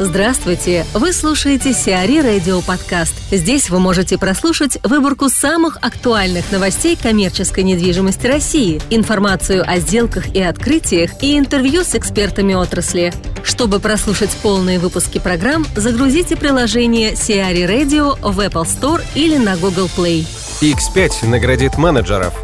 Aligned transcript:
Здравствуйте! 0.00 0.84
Вы 0.92 1.12
слушаете 1.12 1.72
Сиари 1.72 2.18
Радио 2.20 2.60
Подкаст. 2.62 3.14
Здесь 3.30 3.70
вы 3.70 3.78
можете 3.78 4.18
прослушать 4.18 4.76
выборку 4.82 5.28
самых 5.28 5.78
актуальных 5.82 6.50
новостей 6.50 6.98
коммерческой 7.00 7.62
недвижимости 7.62 8.26
России, 8.26 8.82
информацию 8.90 9.62
о 9.64 9.78
сделках 9.78 10.34
и 10.34 10.42
открытиях 10.42 11.22
и 11.22 11.38
интервью 11.38 11.84
с 11.84 11.94
экспертами 11.94 12.54
отрасли. 12.54 13.12
Чтобы 13.44 13.78
прослушать 13.78 14.36
полные 14.42 14.80
выпуски 14.80 15.20
программ, 15.20 15.64
загрузите 15.76 16.34
приложение 16.34 17.14
Сиари 17.14 17.62
Radio 17.62 18.18
в 18.20 18.40
Apple 18.40 18.64
Store 18.64 19.00
или 19.14 19.36
на 19.36 19.56
Google 19.56 19.88
Play. 19.96 20.26
X5 20.60 21.28
наградит 21.28 21.78
менеджеров– 21.78 22.34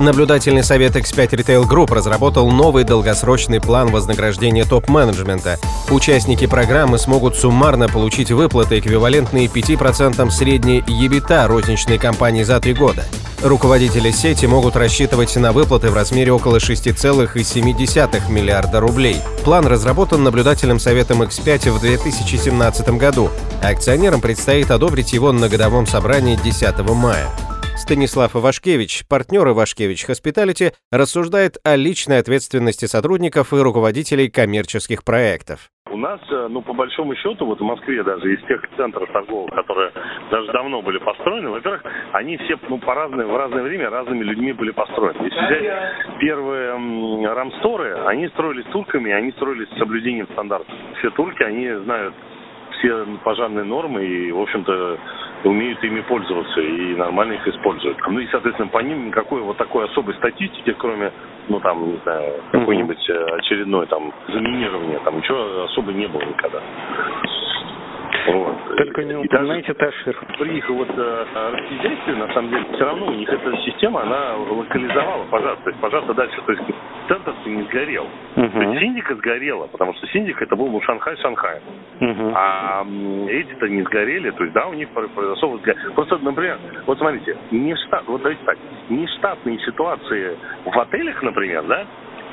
Наблюдательный 0.00 0.64
совет 0.64 0.96
X5 0.96 1.30
Retail 1.30 1.68
Group 1.68 1.94
разработал 1.94 2.50
новый 2.50 2.82
долгосрочный 2.82 3.60
план 3.60 3.92
вознаграждения 3.92 4.64
топ-менеджмента. 4.64 5.58
Участники 5.88 6.46
программы 6.46 6.98
смогут 6.98 7.36
суммарно 7.36 7.88
получить 7.88 8.32
выплаты, 8.32 8.80
эквивалентные 8.80 9.46
5% 9.46 10.30
средней 10.30 10.82
EBITDA 10.88 11.46
розничной 11.46 11.98
компании 11.98 12.42
за 12.42 12.58
три 12.58 12.74
года. 12.74 13.04
Руководители 13.42 14.10
сети 14.10 14.46
могут 14.46 14.74
рассчитывать 14.74 15.36
на 15.36 15.52
выплаты 15.52 15.90
в 15.90 15.94
размере 15.94 16.32
около 16.32 16.56
6,7 16.56 18.30
миллиарда 18.30 18.80
рублей. 18.80 19.18
План 19.44 19.66
разработан 19.66 20.24
наблюдательным 20.24 20.80
советом 20.80 21.22
X5 21.22 21.70
в 21.70 21.80
2017 21.80 22.88
году. 22.96 23.30
Акционерам 23.62 24.20
предстоит 24.20 24.70
одобрить 24.70 25.12
его 25.12 25.30
на 25.30 25.48
годовом 25.48 25.86
собрании 25.86 26.36
10 26.42 26.78
мая. 26.90 27.28
Станислав 27.76 28.36
Ивашкевич, 28.36 29.02
партнер 29.08 29.48
Ивашкевич 29.48 30.06
Hospitality, 30.06 30.70
рассуждает 30.92 31.56
о 31.64 31.74
личной 31.74 32.18
ответственности 32.18 32.86
сотрудников 32.86 33.52
и 33.52 33.56
руководителей 33.56 34.30
коммерческих 34.30 35.04
проектов. 35.04 35.68
У 35.90 35.96
нас, 35.96 36.20
э, 36.30 36.46
ну, 36.48 36.62
по 36.62 36.72
большому 36.72 37.16
счету, 37.16 37.44
вот 37.46 37.60
в 37.60 37.64
Москве 37.64 38.02
даже 38.04 38.32
из 38.32 38.40
тех 38.46 38.62
центров 38.76 39.10
торговых, 39.12 39.52
которые 39.54 39.92
даже 40.30 40.52
давно 40.52 40.82
были 40.82 40.98
построены, 40.98 41.50
во-первых, 41.50 41.82
они 42.12 42.36
все, 42.38 42.56
ну, 42.68 42.78
по 42.78 42.94
разное, 42.94 43.26
в 43.26 43.36
разное 43.36 43.62
время 43.62 43.90
разными 43.90 44.22
людьми 44.22 44.52
были 44.52 44.70
построены. 44.70 45.24
Если 45.24 45.44
взять 45.44 46.18
первые 46.20 47.26
рамсторы, 47.26 48.06
они 48.06 48.28
строились 48.28 48.66
турками, 48.72 49.12
они 49.12 49.32
строились 49.32 49.68
с 49.68 49.78
соблюдением 49.78 50.28
стандартов. 50.32 50.74
Все 50.98 51.10
турки, 51.10 51.42
они 51.42 51.70
знают 51.84 52.14
все 52.78 53.04
пожарные 53.24 53.64
нормы 53.64 54.04
и, 54.04 54.32
в 54.32 54.40
общем-то, 54.40 54.98
умеют 55.44 55.82
ими 55.84 56.00
пользоваться 56.00 56.60
и 56.60 56.94
нормально 56.94 57.34
их 57.34 57.46
используют. 57.48 57.98
Ну 58.08 58.18
и, 58.18 58.26
соответственно, 58.28 58.68
по 58.68 58.78
ним 58.78 59.06
никакой 59.06 59.40
вот 59.42 59.56
такой 59.56 59.84
особой 59.86 60.14
статистики, 60.14 60.74
кроме, 60.78 61.12
ну 61.48 61.60
там, 61.60 61.86
не 61.92 61.98
знаю, 62.02 62.34
какой-нибудь 62.52 63.10
э, 63.10 63.24
очередной 63.36 63.86
там 63.86 64.12
заминирования, 64.28 64.98
там 65.04 65.16
ничего 65.18 65.64
особо 65.64 65.92
не 65.92 66.06
было 66.06 66.22
никогда. 66.22 66.60
Вот. 68.26 68.76
Только 68.76 69.04
не 69.04 69.14
упоминайте 69.16 69.74
Ташир. 69.74 70.16
При 70.38 70.56
их 70.56 70.68
вот 70.70 70.88
э, 70.96 71.26
разъездействии, 71.34 72.14
на 72.14 72.32
самом 72.32 72.50
деле, 72.50 72.64
все 72.72 72.84
равно 72.84 73.06
у 73.06 73.12
них 73.12 73.28
эта 73.28 73.56
система, 73.58 74.02
она 74.02 74.36
локализовала 74.36 75.24
пожар. 75.24 75.56
То 75.62 75.70
есть 75.70 75.80
пожар 75.80 76.04
дальше, 76.14 76.40
то 76.46 76.52
есть 76.52 76.64
центр 77.08 77.34
не 77.46 77.62
сгорел. 77.64 78.06
Uh-huh. 78.36 78.52
То 78.52 78.62
есть 78.62 78.80
Синдика 78.80 79.14
сгорела, 79.16 79.66
потому 79.66 79.94
что 79.94 80.06
Синдик 80.08 80.40
это 80.40 80.56
был 80.56 80.68
ну, 80.68 80.80
Шанхай 80.82 81.16
Шанхай. 81.18 81.60
Uh-huh. 82.00 82.32
А 82.34 82.84
эти-то 83.28 83.68
не 83.68 83.82
сгорели, 83.82 84.30
то 84.30 84.42
есть 84.42 84.54
да, 84.54 84.66
у 84.66 84.74
них 84.74 84.88
произошло 84.90 85.50
вот 85.50 85.62
Просто, 85.94 86.18
например, 86.18 86.58
вот 86.86 86.98
смотрите, 86.98 87.36
не 87.50 87.74
штат, 87.76 88.04
вот 88.06 88.22
давайте 88.22 88.44
так, 88.44 88.58
не 88.88 89.06
штатные 89.06 89.58
ситуации 89.60 90.36
в 90.64 90.78
отелях, 90.78 91.22
например, 91.22 91.64
да, 91.64 91.86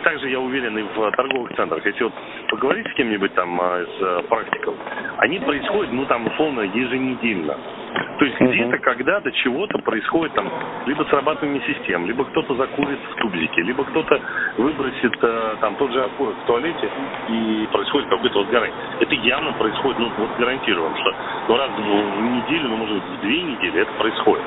также 0.03 0.29
я 0.29 0.39
уверен 0.39 0.77
и 0.77 0.83
в 0.83 1.11
торговых 1.11 1.55
центрах. 1.55 1.85
Если 1.85 2.03
вот 2.03 2.13
поговорить 2.49 2.87
с 2.87 2.93
кем-нибудь 2.95 3.33
там 3.33 3.59
а, 3.61 3.85
с 3.85 4.01
э, 4.01 4.23
практиков, 4.27 4.75
они 5.17 5.39
происходят, 5.39 5.93
ну 5.93 6.05
там 6.05 6.27
условно 6.27 6.61
еженедельно. 6.61 7.57
То 8.21 8.25
есть 8.25 8.39
где-то, 8.39 8.77
когда-то, 8.77 9.31
чего-то 9.31 9.79
происходит 9.79 10.35
там 10.35 10.47
либо 10.85 11.01
срабатывание 11.05 11.59
систем, 11.65 12.05
либо 12.05 12.23
кто-то 12.25 12.53
закурит 12.53 12.99
в 12.99 13.15
тубзике, 13.15 13.63
либо 13.63 13.83
кто-то 13.83 14.21
выбросит 14.57 15.17
э, 15.23 15.55
там 15.59 15.75
тот 15.77 15.91
же 15.91 16.03
окурок 16.03 16.35
в 16.43 16.45
туалете 16.45 16.87
и 17.29 17.67
происходит 17.71 18.09
какое-то 18.09 18.37
вот 18.37 18.49
горание. 18.49 18.77
Это 18.99 19.15
явно 19.15 19.53
происходит, 19.53 19.97
ну 19.97 20.11
вот 20.19 20.29
гарантируем, 20.37 20.95
что 20.97 21.15
ну, 21.47 21.57
раз 21.57 21.71
в 21.71 22.21
неделю, 22.21 22.69
ну 22.69 22.77
может 22.77 22.93
быть 23.01 23.17
в 23.17 23.21
две 23.21 23.41
недели 23.41 23.81
это 23.81 23.91
происходит. 23.93 24.45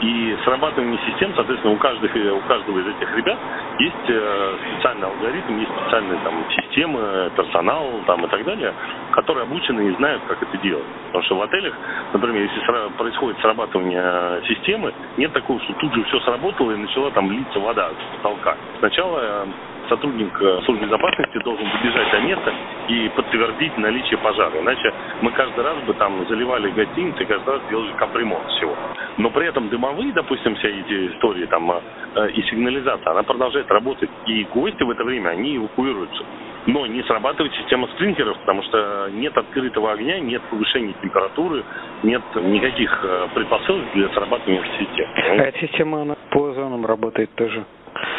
И 0.00 0.36
срабатывание 0.44 0.98
систем, 1.06 1.32
соответственно, 1.34 1.74
у, 1.74 1.78
каждых, 1.78 2.10
у 2.14 2.48
каждого 2.48 2.78
из 2.78 2.86
этих 2.86 3.16
ребят 3.16 3.38
есть 3.78 4.08
э, 4.08 4.56
специальный 4.72 5.06
алгоритм, 5.06 5.58
есть 5.58 5.70
специальные 5.70 6.18
там, 6.24 6.44
системы, 6.50 7.30
персонал 7.36 8.00
там, 8.06 8.24
и 8.24 8.28
так 8.28 8.44
далее, 8.44 8.74
которые 9.12 9.44
обучены 9.44 9.88
и 9.88 9.96
знают, 9.96 10.22
как 10.26 10.42
это 10.42 10.58
делать. 10.58 10.84
Потому 11.06 11.24
что 11.24 11.36
в 11.36 11.42
отелях, 11.42 11.74
например, 12.12 12.42
если 12.42 12.96
происходит 12.96 13.40
срабатывание 13.40 14.42
системы, 14.48 14.92
нет 15.16 15.32
такого, 15.32 15.60
что 15.60 15.72
тут 15.74 15.94
же 15.94 16.02
все 16.04 16.20
сработало 16.20 16.72
и 16.72 16.76
начала 16.76 17.10
там 17.12 17.30
литься 17.30 17.58
вода 17.60 17.90
с 17.90 18.16
потолка. 18.16 18.56
Сначала 18.80 19.20
э, 19.22 19.46
сотрудник 19.88 20.30
э, 20.40 20.60
службы 20.64 20.86
безопасности 20.86 21.38
должен 21.44 21.66
добежать 21.70 22.10
до 22.10 22.20
места 22.20 22.52
и 22.88 23.08
подтвердить 23.10 23.76
наличие 23.78 24.18
пожара. 24.18 24.58
Иначе 24.60 24.92
мы 25.22 25.30
каждый 25.32 25.64
раз 25.64 25.78
бы 25.84 25.94
там 25.94 26.26
заливали 26.28 26.70
гостиницы 26.70 27.22
и 27.22 27.26
каждый 27.26 27.54
раз 27.54 27.62
делали 27.70 27.92
капремонт 27.92 28.46
всего. 28.50 28.76
Но 29.18 29.30
при 29.30 29.46
этом 29.46 29.68
дымовые, 29.68 30.12
допустим, 30.12 30.54
все 30.56 30.68
эти 30.68 31.14
истории 31.14 31.46
там 31.46 31.70
э, 31.70 32.30
и 32.30 32.42
сигнализация, 32.42 33.10
она 33.10 33.22
продолжает 33.22 33.70
работать. 33.70 34.10
И 34.26 34.44
гости 34.52 34.82
в 34.82 34.90
это 34.90 35.04
время, 35.04 35.30
они 35.30 35.56
эвакуируются. 35.56 36.24
Но 36.66 36.86
не 36.86 37.02
срабатывает 37.02 37.52
система 37.54 37.86
спринклеров, 37.88 38.38
потому 38.38 38.62
что 38.62 39.08
нет 39.12 39.36
открытого 39.36 39.92
огня, 39.92 40.18
нет 40.18 40.40
повышения 40.50 40.94
температуры, 41.02 41.62
нет 42.02 42.22
никаких 42.36 43.00
э, 43.02 43.28
предпосылок 43.34 43.84
для 43.94 44.08
срабатывания 44.10 44.62
системы. 44.78 45.10
А 45.14 45.44
эта 45.44 45.58
система, 45.58 46.02
она 46.02 46.16
по 46.30 46.52
зонам 46.52 46.86
работает 46.86 47.30
тоже? 47.34 47.64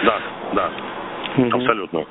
Да, 0.03 0.19
да. 0.53 0.71
Угу. 1.38 1.57
Абсолютно. 1.57 2.06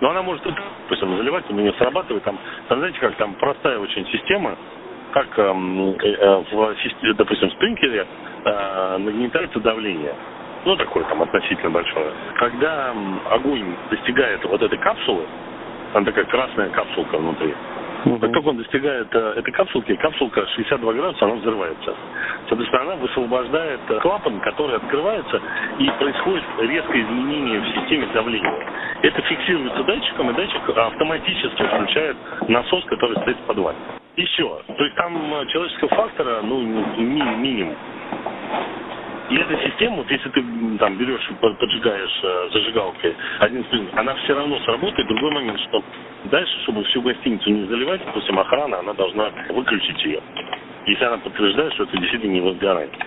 Но 0.00 0.10
она 0.10 0.22
может, 0.22 0.42
допустим, 0.44 1.16
заливать, 1.16 1.44
у 1.48 1.54
нее 1.54 1.72
срабатывает, 1.74 2.24
там, 2.24 2.38
там, 2.68 2.78
знаете, 2.78 2.98
как 2.98 3.14
там 3.16 3.34
простая 3.34 3.78
очень 3.78 4.04
система, 4.08 4.56
как 5.12 5.38
эм, 5.38 5.90
э, 5.90 6.44
в, 6.50 6.76
допустим, 7.14 7.50
в 7.50 7.52
спринклере 7.52 8.06
э, 8.44 8.96
нагнетается 8.98 9.60
давление. 9.60 10.14
Ну, 10.64 10.76
такое 10.76 11.04
там 11.04 11.22
относительно 11.22 11.70
большое. 11.70 12.12
Когда 12.36 12.94
огонь 13.30 13.74
достигает 13.90 14.44
вот 14.44 14.62
этой 14.62 14.78
капсулы, 14.78 15.24
там 15.92 16.04
такая 16.04 16.24
красная 16.24 16.68
капсулка 16.70 17.18
внутри, 17.18 17.54
Угу. 18.04 18.18
Как 18.18 18.32
только 18.32 18.48
он 18.48 18.56
достигает 18.56 19.08
э, 19.14 19.34
этой 19.36 19.52
капсулки, 19.52 19.94
капсулка 19.96 20.46
62 20.46 20.92
градуса, 20.92 21.24
она 21.24 21.34
взрывается. 21.34 21.94
Соответственно, 22.48 22.82
она 22.82 22.96
высвобождает 22.96 23.80
э, 23.88 24.00
клапан, 24.00 24.40
который 24.40 24.76
открывается, 24.76 25.40
и 25.78 25.90
происходит 25.98 26.44
резкое 26.58 27.02
изменение 27.02 27.60
в 27.60 27.66
системе 27.68 28.06
давления. 28.12 28.68
Это 29.02 29.22
фиксируется 29.22 29.84
датчиком, 29.84 30.30
и 30.30 30.34
датчик 30.34 30.68
автоматически 30.68 31.62
включает 31.62 32.16
насос, 32.48 32.84
который 32.86 33.16
стоит 33.18 33.36
в 33.36 33.46
подвале. 33.46 33.78
Все. 34.16 34.62
То 34.66 34.84
есть 34.84 34.96
там 34.96 35.34
э, 35.34 35.46
человеческого 35.46 35.90
фактора, 35.90 36.40
ну, 36.42 36.60
ми 36.60 37.22
минимум. 37.36 37.76
И 39.32 39.34
эта 39.34 39.56
система, 39.64 39.96
вот 39.96 40.10
если 40.10 40.28
ты 40.28 40.44
там 40.78 40.98
берешь, 40.98 41.26
поджигаешь 41.40 42.20
э, 42.22 42.48
зажигалкой 42.52 43.16
один 43.38 43.64
спринг, 43.64 43.88
она 43.96 44.14
все 44.16 44.34
равно 44.34 44.58
сработает. 44.58 45.08
Другой 45.08 45.32
момент, 45.32 45.58
что 45.60 45.82
дальше, 46.24 46.52
чтобы 46.64 46.84
всю 46.84 47.00
гостиницу 47.00 47.48
не 47.48 47.64
заливать, 47.64 48.04
допустим, 48.04 48.38
охрана, 48.38 48.80
она 48.80 48.92
должна 48.92 49.30
выключить 49.48 50.04
ее. 50.04 50.20
Если 50.84 51.02
она 51.02 51.16
подтверждает, 51.16 51.72
что 51.72 51.84
это 51.84 51.96
действительно 51.96 52.32
не 52.32 52.40
возгорание. 52.42 52.98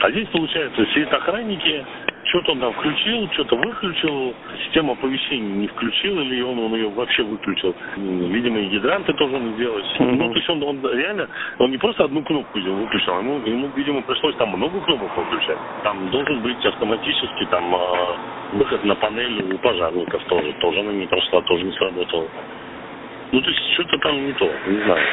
А 0.00 0.10
здесь, 0.10 0.26
получается, 0.30 0.84
сидят 0.86 1.12
охранники, 1.14 1.86
что-то 2.34 2.52
он 2.52 2.58
там 2.58 2.72
включил, 2.72 3.30
что-то 3.32 3.56
выключил, 3.56 4.34
систему 4.64 4.92
оповещений 4.92 5.52
не 5.52 5.68
включил 5.68 6.18
или 6.18 6.42
он, 6.42 6.58
он 6.58 6.74
ее 6.74 6.88
вообще 6.88 7.22
выключил. 7.22 7.74
Видимо, 7.96 8.58
и 8.58 8.68
гидранты 8.70 9.12
тоже 9.14 9.36
он 9.36 9.54
сделать. 9.54 9.84
Mm-hmm. 9.98 10.16
Ну, 10.16 10.28
то 10.30 10.34
есть 10.34 10.50
он, 10.50 10.62
он 10.64 10.80
реально, 10.82 11.28
он 11.58 11.70
не 11.70 11.78
просто 11.78 12.04
одну 12.04 12.24
кнопку 12.24 12.58
выключил, 12.58 13.18
ему, 13.18 13.38
ему, 13.46 13.70
видимо, 13.76 14.02
пришлось 14.02 14.34
там 14.34 14.48
много 14.48 14.80
кнопок 14.80 15.16
выключать. 15.16 15.58
Там 15.84 16.10
должен 16.10 16.40
быть 16.40 16.64
автоматически 16.66 17.46
там 17.50 17.72
а, 17.72 18.16
выход 18.54 18.84
на 18.84 18.96
панель 18.96 19.54
у 19.54 19.58
пожарников 19.58 20.24
тоже. 20.24 20.52
Тоже 20.60 20.80
она 20.80 20.92
не 20.92 21.06
прошла, 21.06 21.40
тоже 21.42 21.64
не 21.64 21.72
сработала. 21.72 22.26
Ну, 23.30 23.40
то 23.40 23.50
есть 23.50 23.60
что-то 23.74 23.98
там 23.98 24.26
не 24.26 24.32
то, 24.32 24.50
не 24.66 24.84
знаю. 24.84 25.06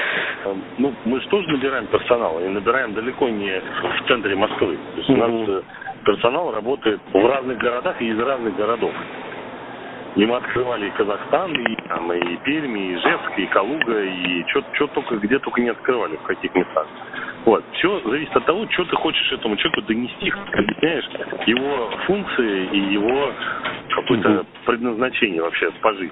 Ну, 0.80 0.94
мы 1.06 1.22
же 1.22 1.28
тоже 1.28 1.48
набираем 1.50 1.86
персонал, 1.88 2.40
и 2.40 2.48
набираем 2.48 2.94
далеко 2.94 3.30
не 3.30 3.60
в 3.60 4.08
центре 4.08 4.36
Москвы. 4.36 4.78
То 4.94 4.98
есть 4.98 5.10
mm-hmm. 5.10 5.44
у 5.44 5.48
нас 5.48 5.64
персонал 6.02 6.52
работает 6.52 7.00
в 7.12 7.26
разных 7.26 7.58
городах 7.58 8.02
и 8.02 8.10
из 8.10 8.20
разных 8.20 8.56
городов. 8.56 8.92
И 10.16 10.26
мы 10.26 10.36
открывали 10.36 10.88
и 10.88 10.92
Казахстан, 10.92 11.54
и, 11.54 11.76
там, 11.88 12.12
и 12.12 12.36
Пермь, 12.44 12.78
и 12.78 12.96
Ижевск, 12.96 13.32
и 13.38 13.46
Калуга, 13.46 14.04
и 14.04 14.44
что 14.50 14.88
только, 14.88 15.16
где 15.18 15.40
только 15.40 15.62
не 15.62 15.70
открывали, 15.70 16.18
в 16.18 16.24
каких 16.24 16.54
местах. 16.54 16.86
Вот. 17.46 17.64
Все 17.74 18.02
зависит 18.02 18.36
от 18.36 18.46
того, 18.46 18.68
что 18.72 18.86
ты 18.86 18.96
хочешь 18.98 19.32
этому 19.32 19.56
человеку 19.56 19.82
донести, 19.84 20.30
как 20.30 20.54
объясняешь 20.54 21.10
его 21.48 21.90
функции 22.06 22.70
и 22.74 22.94
его 22.94 23.32
какое-то 23.90 24.46
предназначение 24.66 25.42
вообще 25.42 25.72
по 25.82 25.94
жизни. 25.94 26.12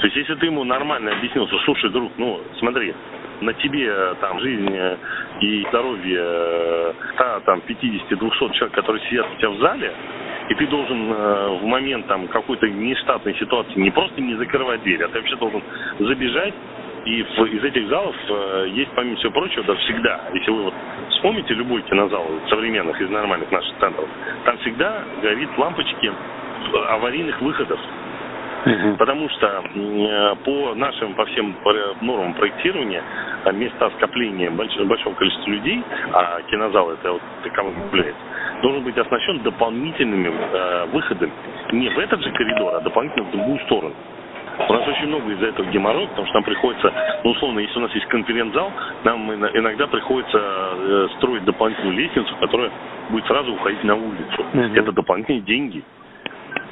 То 0.00 0.06
есть, 0.06 0.16
если 0.16 0.34
ты 0.34 0.46
ему 0.46 0.64
нормально 0.64 1.12
объяснил, 1.12 1.46
что, 1.46 1.58
слушай, 1.60 1.90
друг, 1.90 2.12
ну, 2.18 2.40
смотри, 2.58 2.92
на 3.40 3.52
тебе 3.54 3.92
там 4.20 4.40
жизнь 4.40 4.68
и 5.40 5.66
здоровье 5.68 6.94
100, 7.14 7.40
там, 7.44 7.62
50-200 7.66 8.52
человек, 8.52 8.72
которые 8.72 9.02
сидят 9.08 9.26
у 9.32 9.36
тебя 9.38 9.50
в 9.50 9.58
зале, 9.58 9.92
и 10.48 10.54
ты 10.54 10.66
должен 10.66 11.12
э, 11.12 11.58
в 11.60 11.64
момент 11.64 12.06
там 12.06 12.28
какой-то 12.28 12.68
нештатной 12.68 13.34
ситуации 13.34 13.78
не 13.80 13.90
просто 13.90 14.20
не 14.20 14.34
закрывать 14.36 14.82
дверь, 14.82 15.02
а 15.02 15.08
ты 15.08 15.18
вообще 15.18 15.36
должен 15.36 15.62
забежать 15.98 16.54
и 17.04 17.22
в, 17.22 17.44
из 17.44 17.62
этих 17.62 17.88
залов 17.88 18.16
э, 18.28 18.66
есть, 18.72 18.90
помимо 18.94 19.16
всего 19.16 19.32
прочего, 19.32 19.64
да, 19.64 19.74
всегда, 19.76 20.20
если 20.34 20.50
вы 20.50 20.62
вот 20.64 20.74
вспомните 21.10 21.54
любой 21.54 21.82
кинозал 21.82 22.26
современных 22.48 23.00
из 23.00 23.08
нормальных 23.10 23.50
наших 23.50 23.76
центров, 23.78 24.08
там 24.44 24.58
всегда 24.58 25.04
горит 25.22 25.48
лампочки 25.56 26.12
аварийных 26.88 27.40
выходов. 27.40 27.78
Потому 28.98 29.28
что 29.28 29.46
э, 29.46 30.34
по 30.44 30.74
нашим, 30.74 31.14
по 31.14 31.24
всем 31.26 31.54
нормам 32.00 32.34
проектирования, 32.34 33.02
э, 33.44 33.52
места 33.52 33.90
скопления 33.96 34.50
большого, 34.50 34.86
большого 34.86 35.14
количества 35.14 35.50
людей, 35.50 35.82
а 36.12 36.40
кинозал 36.50 36.90
это 36.90 37.12
вот 37.12 37.22
таковым 37.44 37.74
является, 37.86 38.22
должен 38.62 38.82
быть 38.82 38.98
оснащен 38.98 39.40
дополнительными 39.42 40.32
э, 40.32 40.86
выходами 40.86 41.32
не 41.72 41.88
в 41.88 41.98
этот 41.98 42.20
же 42.22 42.30
коридор, 42.32 42.74
а 42.74 42.80
дополнительно 42.80 43.24
в 43.24 43.30
другую 43.30 43.58
сторону. 43.66 43.94
У 44.68 44.72
нас 44.72 44.88
очень 44.88 45.08
много 45.08 45.30
из-за 45.32 45.46
этого 45.48 45.66
геморроя, 45.66 46.06
потому 46.06 46.26
что 46.26 46.34
нам 46.34 46.44
приходится, 46.44 46.92
ну, 47.22 47.30
условно, 47.30 47.58
если 47.58 47.78
у 47.78 47.82
нас 47.82 47.94
есть 47.94 48.06
конференц-зал, 48.06 48.72
нам 49.04 49.30
иногда 49.32 49.86
приходится 49.86 50.38
э, 50.38 51.08
строить 51.18 51.44
дополнительную 51.44 51.96
лестницу, 51.96 52.34
которая 52.40 52.70
будет 53.10 53.26
сразу 53.26 53.52
уходить 53.52 53.84
на 53.84 53.94
улицу. 53.94 54.44
Mm-hmm. 54.54 54.78
Это 54.78 54.92
дополнительные 54.92 55.42
деньги. 55.42 55.84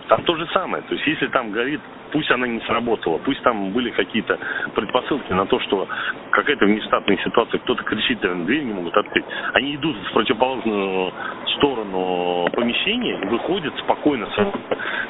Там 0.08 0.22
то 0.24 0.36
же 0.36 0.46
самое. 0.48 0.82
То 0.82 0.94
есть 0.94 1.06
если 1.06 1.28
там 1.28 1.50
горит, 1.50 1.80
пусть 2.12 2.30
она 2.30 2.46
не 2.46 2.60
сработала, 2.60 3.18
пусть 3.18 3.42
там 3.42 3.70
были 3.72 3.90
какие-то 3.90 4.38
предпосылки 4.74 5.32
на 5.32 5.46
то, 5.46 5.58
что 5.60 5.88
какая-то 6.30 6.66
внештатная 6.66 7.16
ситуация, 7.24 7.58
кто-то 7.60 7.82
кричит, 7.84 8.20
дверь 8.20 8.64
не 8.64 8.74
могут 8.74 8.96
открыть. 8.96 9.24
Они 9.54 9.76
идут 9.76 9.96
в 9.96 10.12
противоположную 10.12 11.12
сторону 11.56 12.48
помещения, 12.52 13.16
выходят 13.30 13.74
спокойно, 13.78 14.28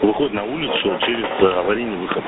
выходят 0.01 0.33
на 0.33 0.45
улицу 0.45 0.99
через 1.05 1.27
аварийный 1.41 1.97
выход. 1.97 2.25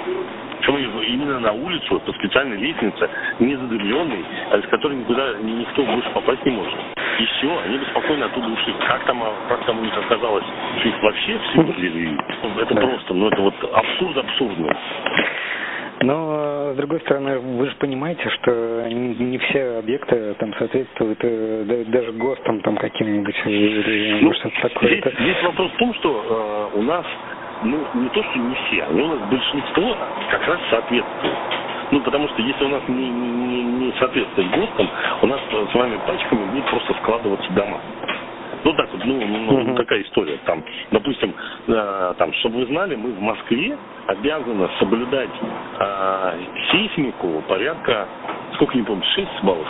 Причем 0.66 1.00
именно 1.00 1.38
на 1.38 1.52
улицу, 1.52 2.00
по 2.00 2.12
специальной 2.12 2.56
лестнице, 2.56 3.08
не 3.38 3.54
задымленной, 3.54 4.24
а 4.50 4.60
с 4.60 4.66
которой 4.66 4.96
никуда 4.96 5.34
никто 5.40 5.84
больше 5.84 6.10
попасть 6.10 6.44
не 6.44 6.52
может. 6.52 6.74
И 7.20 7.24
все, 7.24 7.58
они 7.64 7.78
бы 7.78 7.84
спокойно 7.86 8.26
оттуда 8.26 8.48
ушли. 8.48 8.74
Как 8.86 9.04
там, 9.04 9.22
а, 9.22 9.32
как 9.48 9.64
там 9.64 9.78
у 9.78 9.82
них 9.82 9.96
оказалось, 9.96 10.44
что 10.80 10.88
их 10.88 11.02
вообще 11.02 11.38
все 11.38 11.62
выделили? 11.62 12.18
Это 12.60 12.74
просто, 12.74 13.14
ну 13.14 13.28
это 13.28 13.42
вот 13.42 13.54
абсурд 13.72 14.16
абсурдный. 14.18 14.76
Но, 16.02 16.72
с 16.74 16.76
другой 16.76 17.00
стороны, 17.00 17.38
вы 17.38 17.66
же 17.68 17.76
понимаете, 17.76 18.28
что 18.28 18.86
не 18.90 19.38
все 19.38 19.78
объекты 19.78 20.34
там 20.38 20.52
соответствуют 20.58 21.18
э, 21.22 21.84
даже 21.88 22.12
ГОСТам 22.12 22.60
там 22.60 22.76
каким-нибудь 22.76 23.34
или 23.46 24.20
ну, 24.20 24.32
что-то 24.34 24.68
такое. 24.68 24.90
Здесь, 24.90 25.14
здесь 25.18 25.42
вопрос 25.42 25.72
в 25.72 25.76
том, 25.78 25.94
что 25.94 26.70
э, 26.74 26.78
у 26.78 26.82
нас, 26.82 27.06
ну, 27.62 27.86
не 27.94 28.08
то, 28.10 28.22
что 28.22 28.38
не 28.38 28.54
все, 28.54 28.86
но 28.90 29.04
у 29.04 29.08
нас 29.08 29.28
большинство 29.30 29.96
как 30.30 30.46
раз 30.46 30.60
соответствует. 30.70 31.34
Ну, 31.92 32.00
потому 32.00 32.28
что 32.28 32.42
если 32.42 32.64
у 32.64 32.68
нас 32.68 32.82
не, 32.88 33.08
не, 33.08 33.62
не 33.62 33.92
соответствует 33.98 34.50
ГОСТам, 34.50 34.88
у 35.22 35.26
нас 35.26 35.40
с 35.50 35.74
вами 35.74 35.98
пачками 36.06 36.44
будут 36.46 36.66
просто 36.66 36.94
складываться 36.94 37.50
дома. 37.52 37.80
Ну 38.64 38.72
так 38.72 38.92
вот, 38.92 39.04
ну, 39.04 39.20
ну 39.24 39.60
uh-huh. 39.60 39.76
такая 39.76 40.02
история. 40.02 40.38
Там, 40.44 40.64
допустим, 40.90 41.32
э, 41.68 42.14
там, 42.18 42.32
чтобы 42.34 42.56
вы 42.56 42.66
знали, 42.66 42.96
мы 42.96 43.12
в 43.12 43.20
Москве 43.20 43.78
обязаны 44.08 44.68
соблюдать 44.80 45.30
э, 45.78 46.32
сейсмику 46.72 47.44
порядка, 47.46 48.08
сколько 48.54 48.76
не 48.76 48.82
помню, 48.82 49.04
6 49.04 49.28
баллов. 49.44 49.68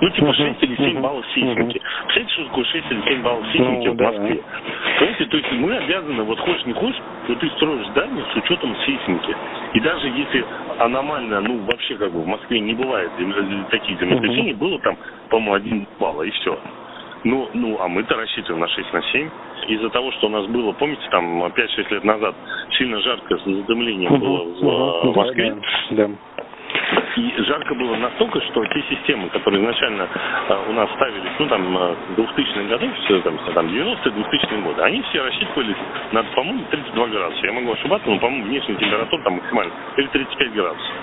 Ну, 0.00 0.10
типа 0.10 0.26
uh-huh. 0.26 0.58
6 0.58 0.62
или 0.62 0.76
7 0.76 0.84
uh-huh. 0.84 1.00
баллов 1.00 1.24
сейсмики. 1.34 1.78
Uh-huh. 1.78 2.04
Представляете, 2.04 2.32
что 2.34 2.44
такое 2.44 2.64
6 2.64 2.90
или 2.90 3.02
7 3.02 3.22
баллов 3.22 3.46
сейсмики 3.52 3.86
ну, 3.86 3.92
в 3.94 4.00
Москве? 4.00 4.34
Да. 4.34 4.98
Понимаете, 4.98 5.24
то 5.26 5.36
есть 5.36 5.52
мы 5.52 5.76
обязаны, 5.76 6.22
вот 6.24 6.40
хочешь 6.40 6.66
не 6.66 6.72
хочешь, 6.72 7.00
но 7.28 7.34
ты 7.36 7.48
строишь 7.50 7.86
здание 7.88 8.24
с 8.32 8.36
учетом 8.36 8.76
сейсмики. 8.84 9.36
И 9.74 9.80
даже 9.80 10.08
если 10.08 10.44
аномально, 10.78 11.40
ну, 11.40 11.58
вообще 11.64 11.96
как 11.96 12.12
бы 12.12 12.20
в 12.20 12.26
Москве 12.26 12.60
не 12.60 12.74
бывает 12.74 13.10
таких 13.70 13.98
землетрясений, 14.00 14.52
uh-huh. 14.52 14.58
было 14.58 14.78
там, 14.80 14.96
по-моему, 15.30 15.54
1 15.54 15.86
балл, 16.00 16.22
и 16.22 16.30
все. 16.30 16.58
Ну, 17.24 17.48
ну, 17.54 17.78
а 17.80 17.88
мы-то 17.88 18.16
рассчитываем 18.16 18.60
на 18.60 18.68
6 18.68 18.92
на 18.92 19.02
7. 19.02 19.30
Из-за 19.68 19.88
того, 19.88 20.12
что 20.12 20.26
у 20.26 20.30
нас 20.30 20.46
было, 20.46 20.72
помните, 20.72 21.02
там 21.10 21.42
5-6 21.42 21.94
лет 21.94 22.04
назад 22.04 22.34
сильно 22.72 23.00
жарко 23.00 23.38
с 23.38 23.44
задымлением 23.44 24.12
uh-huh, 24.12 24.18
было 24.18 24.44
в, 24.44 25.08
uh-huh, 25.08 25.16
Москве. 25.16 25.56
Да, 25.90 26.08
да. 26.08 26.14
И 27.16 27.34
жарко 27.42 27.74
было 27.74 27.94
настолько, 27.96 28.40
что 28.40 28.64
те 28.66 28.82
системы, 28.90 29.28
которые 29.28 29.62
изначально 29.62 30.08
э, 30.48 30.56
у 30.68 30.72
нас 30.72 30.90
ставились, 30.94 31.30
ну 31.38 31.46
там, 31.46 31.76
2000-х 32.16 32.60
э, 32.60 32.66
годов, 32.68 32.90
все, 33.04 33.20
там, 33.20 33.38
там 33.54 33.66
90-е, 33.66 34.12
2000-е 34.12 34.60
годы, 34.62 34.82
они 34.82 35.02
все 35.02 35.22
рассчитывались 35.22 35.76
на, 36.12 36.22
по-моему, 36.24 36.64
32 36.70 37.06
градуса. 37.08 37.46
Я 37.46 37.52
могу 37.52 37.72
ошибаться, 37.72 38.08
но, 38.10 38.18
по-моему, 38.18 38.46
внешняя 38.46 38.74
температура 38.76 39.22
там 39.22 39.34
максимально, 39.34 39.72
или 39.96 40.06
35 40.08 40.52
градусов. 40.52 40.94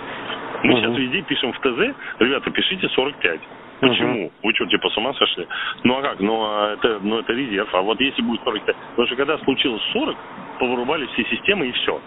Мы 0.64 0.74
угу. 0.74 0.80
сейчас 0.80 0.98
везде 0.98 1.22
пишем 1.24 1.54
в 1.54 1.60
ТЗ, 1.60 1.96
ребята, 2.20 2.52
пишите 2.52 2.90
45. 2.90 3.40
Почему? 3.80 4.26
Угу. 4.26 4.34
Вы 4.44 4.54
что, 4.54 4.66
типа 4.68 4.90
с 4.90 4.98
ума 4.98 5.14
сошли? 5.14 5.48
Ну 5.84 5.98
а 5.98 6.02
как? 6.02 6.20
Ну 6.20 6.44
а 6.44 6.74
это, 6.74 7.00
ну 7.02 7.20
это 7.20 7.34
резерв. 7.34 7.74
А 7.74 7.82
вот 7.82 8.00
если 8.00 8.22
будет 8.22 8.42
45... 8.44 8.76
Потому 8.76 9.08
что 9.08 9.16
когда 9.16 9.38
случилось 9.40 9.82
40, 9.94 10.16
повырубали 10.60 11.08
все 11.08 11.24
системы 11.26 11.68
и 11.68 11.72
все. 11.72 12.00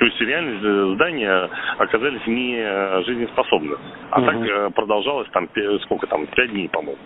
То 0.00 0.06
есть 0.06 0.18
реально 0.22 0.66
э, 0.66 0.94
здания 0.94 1.50
оказались 1.76 2.26
не 2.26 2.56
э, 2.56 3.02
жизнеспособны. 3.04 3.76
А 4.10 4.18
угу. 4.18 4.26
так 4.26 4.36
э, 4.36 4.70
продолжалось 4.70 5.28
там 5.28 5.46
сколько 5.82 6.06
там, 6.06 6.26
пять 6.28 6.50
дней, 6.50 6.70
по-моему. 6.70 6.98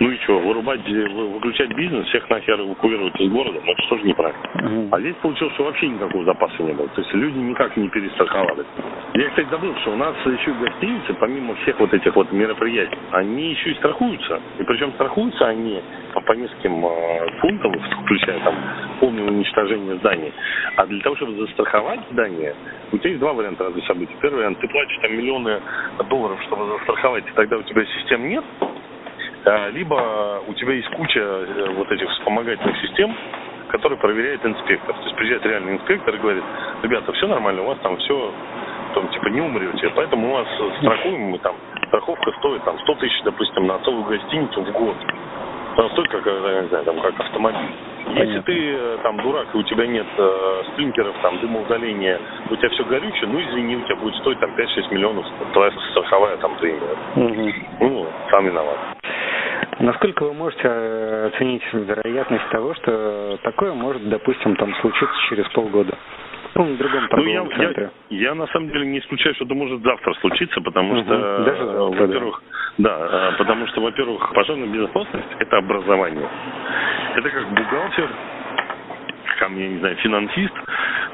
Ну 0.00 0.10
и 0.10 0.18
что, 0.18 0.38
вырубать, 0.38 0.80
выключать 0.88 1.74
бизнес, 1.74 2.06
всех 2.08 2.28
нахер 2.30 2.60
эвакуировать 2.60 3.20
из 3.20 3.30
города, 3.30 3.60
ну 3.64 3.72
это 3.72 3.82
тоже 3.88 4.04
неправильно. 4.04 4.42
Mm-hmm. 4.54 4.88
А 4.90 5.00
здесь 5.00 5.14
получилось, 5.16 5.54
что 5.54 5.64
вообще 5.64 5.88
никакого 5.88 6.24
запаса 6.24 6.62
не 6.62 6.72
было. 6.72 6.88
То 6.88 7.00
есть 7.00 7.12
люди 7.14 7.38
никак 7.38 7.76
не 7.76 7.88
перестраховались. 7.88 8.66
Я, 9.14 9.28
кстати, 9.28 9.48
забыл, 9.50 9.74
что 9.82 9.92
у 9.92 9.96
нас 9.96 10.14
еще 10.24 10.52
гостиницы, 10.54 11.14
помимо 11.20 11.54
всех 11.56 11.78
вот 11.78 11.92
этих 11.92 12.14
вот 12.16 12.32
мероприятий, 12.32 12.98
они 13.10 13.50
еще 13.50 13.72
и 13.72 13.74
страхуются. 13.74 14.40
И 14.58 14.62
причем 14.64 14.92
страхуются 14.92 15.46
они 15.46 15.82
по, 16.14 16.32
нескольким 16.32 16.84
э, 16.84 17.40
пунктам, 17.40 17.72
включая 18.04 18.40
там 18.40 18.54
полное 19.00 19.24
уничтожение 19.24 19.96
зданий. 19.96 20.32
А 20.76 20.86
для 20.86 21.00
того, 21.00 21.16
чтобы 21.16 21.36
застраховать 21.36 22.00
здание, 22.12 22.54
у 22.92 22.98
тебя 22.98 23.10
есть 23.10 23.20
два 23.20 23.32
варианта 23.32 23.64
разве 23.64 23.82
событий. 23.82 24.14
Первый 24.20 24.38
вариант, 24.38 24.58
ты 24.60 24.68
платишь 24.68 24.98
там 25.02 25.12
миллионы 25.16 25.60
долларов, 26.08 26.40
чтобы 26.46 26.66
застраховать, 26.78 27.24
и 27.26 27.32
тогда 27.34 27.58
у 27.58 27.62
тебя 27.62 27.84
систем 27.84 28.28
нет, 28.28 28.44
либо 29.70 30.40
у 30.46 30.54
тебя 30.54 30.72
есть 30.74 30.88
куча 30.90 31.20
э, 31.20 31.70
вот 31.76 31.90
этих 31.90 32.08
вспомогательных 32.10 32.76
систем, 32.80 33.14
которые 33.68 33.98
проверяет 33.98 34.44
инспектор. 34.44 34.94
То 34.94 35.02
есть 35.02 35.16
приезжает 35.16 35.44
реальный 35.46 35.74
инспектор 35.74 36.14
и 36.14 36.18
говорит, 36.18 36.44
ребята, 36.82 37.12
все 37.12 37.26
нормально, 37.26 37.62
у 37.62 37.66
вас 37.66 37.78
там 37.82 37.96
все, 37.96 38.32
там, 38.94 39.08
типа, 39.08 39.28
не 39.28 39.40
умрете, 39.40 39.90
поэтому 39.96 40.30
у 40.30 40.32
вас 40.32 40.46
страхуем 40.80 41.30
мы 41.30 41.38
там, 41.38 41.56
страховка 41.88 42.30
стоит 42.38 42.62
там 42.64 42.78
100 42.78 42.94
тысяч, 42.96 43.22
допустим, 43.24 43.66
на 43.66 43.78
целую 43.80 44.04
гостиницу 44.04 44.62
в 44.62 44.72
год. 44.72 44.96
Она 45.76 45.88
стоит 45.90 46.08
как, 46.10 46.26
я 46.26 46.62
не 46.62 46.68
знаю, 46.68 46.84
там, 46.84 47.00
как 47.00 47.18
автомобиль. 47.18 47.70
Если 48.14 48.40
ты 48.40 48.74
э, 48.74 48.98
там 49.02 49.16
дурак, 49.22 49.46
и 49.54 49.56
у 49.56 49.62
тебя 49.62 49.86
нет 49.86 50.06
э, 50.18 50.62
сплинкеров, 50.72 51.16
там, 51.22 51.40
дымоудаления, 51.40 52.20
у 52.50 52.56
тебя 52.56 52.68
все 52.68 52.84
горючее, 52.84 53.26
ну 53.26 53.40
извини, 53.40 53.76
у 53.76 53.82
тебя 53.82 53.96
будет 53.96 54.14
стоить 54.16 54.38
там 54.40 54.50
5-6 54.54 54.92
миллионов 54.92 55.24
твоя 55.52 55.72
страховая 55.92 56.36
там 56.36 56.54
премия. 56.56 56.96
Угу. 57.16 57.52
Ну, 57.80 58.06
сам 58.30 58.46
виноват. 58.46 58.78
Насколько 59.82 60.22
вы 60.22 60.32
можете 60.32 60.62
э, 60.62 61.30
оценить 61.34 61.62
вероятность 61.72 62.48
того, 62.50 62.72
что 62.74 63.36
такое 63.42 63.74
может, 63.74 64.08
допустим, 64.08 64.54
там 64.54 64.72
случиться 64.76 65.16
через 65.28 65.48
полгода? 65.48 65.98
Ну, 66.54 66.64
в 66.64 66.76
другом 66.76 67.08
ну, 67.10 67.24
я, 67.24 67.44
центре. 67.56 67.90
Я, 68.08 68.28
я 68.28 68.34
на 68.36 68.46
самом 68.48 68.68
деле 68.68 68.86
не 68.86 69.00
исключаю, 69.00 69.34
что 69.34 69.44
это 69.44 69.54
может 69.54 69.82
завтра 69.82 70.14
случиться, 70.20 70.60
потому 70.60 70.92
угу. 70.92 71.02
что, 71.02 71.44
Даже 71.44 71.64
завтра, 71.66 72.00
во-первых, 72.06 72.42
да. 72.78 72.96
да, 72.96 73.30
э, 73.30 73.38
потому 73.38 73.66
что, 73.66 73.80
во-первых, 73.80 74.32
пожарная 74.32 74.68
безопасность– 74.68 75.28
это 75.40 75.56
образование. 75.56 76.28
Это 77.16 77.28
как 77.30 77.48
бухгалтер, 77.48 78.08
там, 79.42 79.58
я 79.58 79.68
не 79.68 79.78
знаю, 79.78 79.96
финансист, 79.96 80.54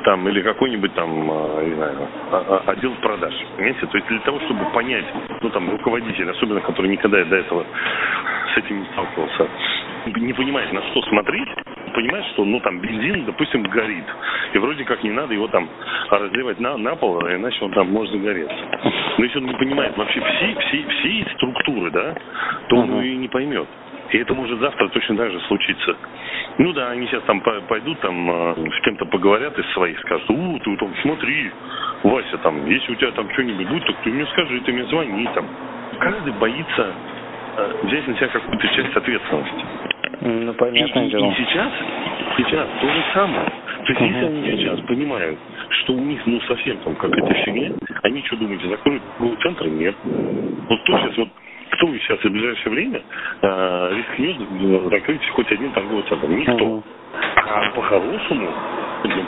там, 0.05 0.29
или 0.29 0.43
какой-нибудь 0.43 0.93
там, 0.95 1.31
э, 1.31 1.65
не 1.65 1.75
знаю, 1.77 1.97
а, 2.31 2.63
а, 2.67 2.71
отдел 2.73 2.93
продаж. 3.01 3.33
Понимаете? 3.57 3.87
То 3.87 3.97
есть 3.97 4.09
для 4.09 4.19
того, 4.21 4.39
чтобы 4.41 4.67
понять, 4.75 5.07
ну, 5.41 5.49
там, 5.49 5.71
руководитель, 5.71 6.31
особенно, 6.31 6.61
который 6.61 6.91
никогда 6.91 7.25
до 7.25 7.37
этого 7.37 7.65
с 8.55 8.59
этим 8.59 8.81
не 8.81 8.87
сталкивался, 8.93 9.49
не 10.07 10.33
понимает, 10.35 10.73
на 10.75 10.83
что 10.91 11.01
смотреть, 11.03 11.49
понимает, 11.95 12.27
что, 12.27 12.45
ну, 12.45 12.61
там, 12.61 12.81
бензин, 12.81 13.25
допустим, 13.25 13.63
горит. 13.63 14.05
И 14.53 14.59
вроде 14.59 14.85
как 14.85 15.03
не 15.03 15.11
надо 15.11 15.33
его 15.33 15.49
там 15.49 15.67
разливать 16.11 16.61
на, 16.61 16.77
на 16.77 16.97
пол, 16.97 17.21
иначе 17.23 17.65
он 17.65 17.73
там 17.73 17.91
может 17.91 18.13
загореться. 18.13 18.57
Но 19.17 19.25
если 19.25 19.39
он 19.39 19.47
не 19.47 19.55
понимает 19.55 19.97
вообще 19.97 20.21
все, 20.21 20.55
все, 20.61 20.85
все 20.87 21.31
структуры, 21.37 21.91
да, 21.91 22.15
то 22.69 22.77
он 22.77 22.91
uh-huh. 22.91 23.07
и 23.07 23.17
не 23.17 23.29
поймет. 23.29 23.67
И 24.11 24.19
это 24.19 24.35
может 24.35 24.59
завтра 24.61 24.89
точно 24.89 25.17
так 25.17 25.31
же 25.31 25.41
случиться. 25.41 25.97
Ну 26.59 26.73
да, 26.73 26.91
они 26.91 27.07
сейчас 27.07 27.23
там 27.25 27.41
пойдут, 27.41 28.01
там 28.01 28.31
э, 28.31 28.55
с 28.71 28.85
кем-то 28.85 29.05
поговорят 29.07 29.59
из 29.59 29.67
своих, 29.73 29.99
скажут, 30.01 30.31
у, 30.31 30.59
ты 30.61 30.77
там 30.77 30.95
смотри, 31.03 31.51
Вася, 32.03 32.39
там, 32.39 32.67
если 32.67 32.93
у 32.93 32.95
тебя 32.95 33.11
там 33.13 33.31
что-нибудь 33.33 33.69
будет, 33.69 33.85
то 33.85 33.93
ты 34.05 34.11
мне 34.11 34.27
скажи, 34.27 34.61
ты 34.61 34.73
мне 34.73 34.85
звони, 34.85 35.29
там. 35.35 35.47
Каждый 35.99 36.33
боится 36.35 36.93
э, 37.57 37.75
взять 37.85 38.09
на 38.09 38.17
себя 38.17 38.29
какую-то 38.29 38.69
часть 38.69 38.97
ответственности. 38.97 39.65
Ну, 40.21 40.55
понятное 40.55 41.07
и, 41.07 41.11
дело. 41.11 41.31
И 41.31 41.35
сейчас, 41.35 41.73
сейчас 42.39 42.67
то 42.81 42.89
же 42.89 43.05
самое. 43.13 43.45
То 43.85 43.93
есть, 43.93 44.01
если 44.01 44.25
они 44.25 44.43
сейчас 44.57 44.81
понимают, 44.81 45.39
что 45.83 45.93
у 45.93 46.01
них, 46.01 46.21
ну, 46.27 46.41
совсем 46.43 46.79
там 46.79 46.95
какая-то 46.97 47.35
фигня, 47.45 47.73
они 48.03 48.23
что 48.25 48.37
думаете, 48.37 48.69
закроют 48.69 49.03
центр? 49.43 49.67
Нет. 49.67 49.95
Вот 50.05 50.81
кто 50.83 50.99
сейчас 50.99 51.17
вот 51.19 51.29
кто 51.71 51.87
сейчас 51.99 52.19
в 52.19 52.31
ближайшее 52.31 52.73
время 52.73 53.03
э, 53.43 53.97
рискнет 53.97 54.91
закрыть 54.91 55.29
хоть 55.31 55.51
один 55.53 55.73
торговый 55.73 56.05
центр? 56.09 56.29
Никто. 56.29 56.55
Uh-huh. 56.55 56.83
А 57.37 57.71
по-хорошему, 57.71 58.51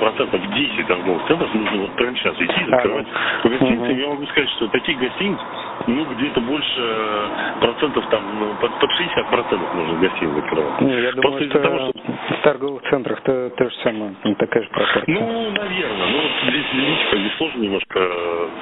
процентов 0.00 0.40
10 0.54 0.86
торговых 0.86 1.26
центров 1.28 1.54
нужно 1.54 1.82
вот 1.82 1.96
прямо 1.96 2.16
сейчас 2.16 2.34
идти 2.36 2.62
и 2.62 2.70
закрывать. 2.70 3.06
По 3.42 3.48
гостиницам 3.48 3.98
я 3.98 4.08
могу 4.08 4.26
сказать, 4.26 4.50
что 4.50 4.68
таких 4.68 4.98
гостиниц, 4.98 5.38
ну, 5.86 6.04
где-то 6.06 6.40
больше 6.40 7.30
процентов, 7.60 8.04
там, 8.10 8.22
ну, 8.38 8.54
под, 8.60 8.78
под 8.80 8.90
60 8.90 9.30
процентов 9.30 9.74
нужно 9.74 9.98
гостиниц 9.98 10.34
закрывать. 10.34 10.80
Не, 10.80 11.00
я 11.00 11.12
думаю, 11.12 11.50
что, 11.50 11.58
того, 11.60 11.78
что 11.78 11.92
в 12.34 12.42
торговых 12.42 12.82
центрах 12.90 13.20
то, 13.20 13.50
то 13.50 13.64
же 13.64 13.76
самое, 13.82 14.14
ну, 14.24 14.34
такая 14.34 14.62
же 14.62 14.68
пропорция. 14.70 15.04
Ну, 15.06 15.50
наверное. 15.50 16.06
Ну, 16.10 16.20
вот 16.22 16.30
здесь, 16.50 17.10
как 17.10 17.20
бы 17.20 17.30
сложно 17.36 17.62
немножко 17.62 18.08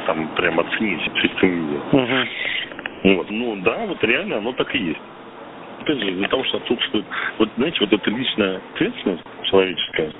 там 0.06 0.28
прям 0.36 0.60
оценить 0.60 1.02
чистым 1.22 1.50
видом. 1.50 2.28
Вот. 3.04 3.30
Ну 3.30 3.56
да, 3.62 3.86
вот 3.86 4.02
реально 4.02 4.38
оно 4.38 4.52
так 4.52 4.74
и 4.74 4.78
есть. 4.78 5.00
Опять 5.80 6.00
же, 6.00 6.10
из-за 6.10 6.28
того, 6.28 6.44
что 6.44 6.58
отсутствует, 6.58 7.04
вот 7.38 7.48
знаете, 7.56 7.78
вот 7.80 7.92
эта 7.92 8.10
личная 8.10 8.60
ответственность 8.74 9.22
человеческая, 9.44 10.12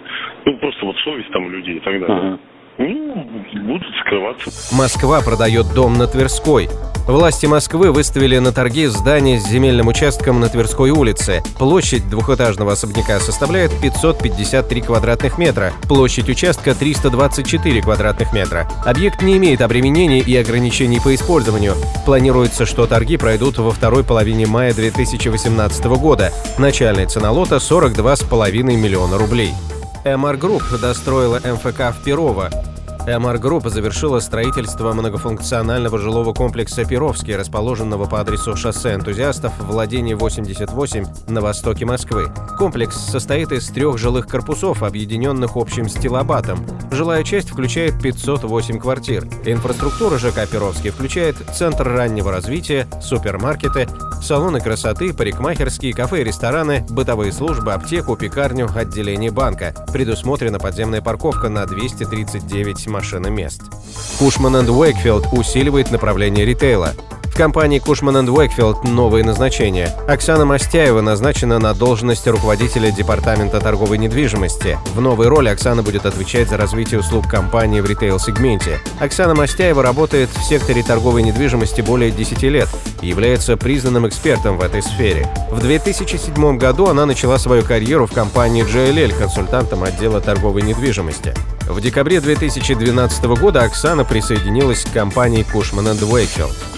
ну 0.45 0.57
просто 0.59 0.87
вот 0.87 0.97
совесть 0.99 1.31
там 1.31 1.51
людей 1.51 1.77
и 1.77 1.81
так 1.81 2.01
далее. 2.01 2.17
Uh-huh. 2.17 2.39
Ну, 2.79 3.25
будут 3.67 3.89
скрываться. 4.01 4.75
Москва 4.75 5.21
продает 5.21 5.75
дом 5.75 5.99
на 5.99 6.07
Тверской. 6.07 6.69
Власти 7.09 7.47
Москвы 7.47 7.91
выставили 7.91 8.39
на 8.39 8.53
торги 8.53 8.87
здание 8.87 9.41
с 9.41 9.49
земельным 9.49 9.89
участком 9.89 10.39
на 10.41 10.49
Тверской 10.49 10.91
улице. 10.91 11.43
Площадь 11.59 12.09
двухэтажного 12.09 12.73
особняка 12.73 13.19
составляет 13.19 13.73
553 13.81 14.83
квадратных 14.83 15.39
метра, 15.39 15.73
площадь 15.89 16.29
участка 16.29 16.75
324 16.75 17.83
квадратных 17.83 18.33
метра. 18.33 18.69
Объект 18.85 19.23
не 19.23 19.39
имеет 19.39 19.63
обременений 19.63 20.21
и 20.21 20.37
ограничений 20.37 21.01
по 21.01 21.15
использованию. 21.15 21.75
Планируется, 22.05 22.65
что 22.65 22.87
торги 22.87 23.17
пройдут 23.17 23.59
во 23.59 23.73
второй 23.73 24.05
половине 24.05 24.47
мая 24.47 24.73
2018 24.73 25.85
года. 25.87 26.31
Начальная 26.59 27.07
цена 27.07 27.33
лота 27.33 27.57
42,5 27.57 28.63
миллиона 28.63 29.19
рублей. 29.19 29.53
MR 30.05 30.39
Group 30.39 30.81
достроила 30.81 31.39
МФК 31.39 31.93
в 31.93 32.05
Перово. 32.05 32.51
MR 33.09 33.41
Group 33.41 33.71
завершила 33.71 34.21
строительство 34.21 34.93
многофункционального 34.93 35.99
жилого 35.99 36.35
комплекса 36.35 36.85
«Перовский», 36.85 37.35
расположенного 37.37 38.05
по 38.05 38.21
адресу 38.21 38.55
шоссе 38.55 38.95
энтузиастов, 38.95 39.53
владение 39.61 40.15
88 40.15 41.07
на 41.29 41.41
востоке 41.41 41.87
Москвы. 41.87 42.31
Комплекс 42.59 42.97
состоит 42.97 43.51
из 43.53 43.69
трех 43.69 43.97
жилых 43.97 44.27
корпусов, 44.27 44.83
объединенных 44.83 45.57
общим 45.57 45.89
стилобатом. 45.89 46.67
Жилая 46.91 47.25
часть 47.25 47.51
включает 47.51 47.99
508 48.01 48.79
квартир. 48.79 49.25
Инфраструктура 49.47 50.19
ЖК 50.19 50.47
«Перовский» 50.47 50.91
включает 50.91 51.37
центр 51.55 51.89
раннего 51.89 52.31
развития, 52.31 52.87
супермаркеты, 53.01 53.89
салоны 54.21 54.61
красоты, 54.61 55.15
парикмахерские, 55.15 55.95
кафе 55.95 56.21
и 56.21 56.25
рестораны, 56.25 56.85
бытовые 56.91 57.33
службы, 57.33 57.73
аптеку, 57.73 58.17
пекарню, 58.17 58.69
отделение 58.75 59.31
банка. 59.31 59.75
Предусмотрена 59.93 60.59
подземная 60.59 61.01
парковка 61.01 61.49
на 61.49 61.65
239 61.65 62.89
машиномест. 62.99 63.63
Энд 64.57 64.69
Уэйкфилд 64.71 65.29
усиливает 65.33 65.93
направление 65.93 66.45
ритейла 66.45 66.95
компании 67.39 67.81
Cushman 67.81 68.27
Wakefield 68.27 68.89
новые 68.89 69.25
назначения. 69.25 69.95
Оксана 70.09 70.45
Мастяева 70.45 71.01
назначена 71.01 71.61
на 71.61 71.73
должность 71.73 72.27
руководителя 72.27 72.91
Департамента 72.91 73.61
торговой 73.61 73.99
недвижимости. 73.99 74.77
В 74.93 75.01
новой 75.01 75.29
роли 75.29 75.49
Оксана 75.49 75.85
будет 75.85 76.05
отвечать 76.05 76.49
за 76.49 76.57
развитие 76.57 76.99
услуг 76.99 77.29
компании 77.29 77.81
в 77.81 77.87
ритейл-сегменте. 77.87 78.81
Оксана 78.99 79.37
Мастяева 79.37 79.85
работает 79.85 80.31
в 80.31 80.43
секторе 80.43 80.83
торговой 80.83 81.23
недвижимости 81.23 81.81
более 81.81 82.11
10 82.11 82.43
лет 82.43 82.69
и 83.03 83.07
является 83.07 83.57
признанным 83.57 84.09
экспертом 84.09 84.59
в 84.59 84.61
этой 84.61 84.83
сфере. 84.83 85.29
В 85.53 85.61
2007 85.61 86.59
году 86.59 86.89
она 86.89 87.07
начала 87.07 87.39
свою 87.39 87.63
карьеру 87.63 88.09
в 88.09 88.13
компании 88.13 88.65
JLL 88.65 89.17
консультантом 89.17 89.85
отдела 89.85 90.21
торговой 90.21 90.63
недвижимости. 90.63 91.35
В 91.69 91.81
декабре 91.81 92.21
2012 92.21 93.25
года 93.41 93.63
Оксана 93.63 94.05
присоединилась 94.05 94.85
к 94.85 94.93
компании 94.93 95.47
Cushman 95.49 95.97
Wakefield. 96.01 96.78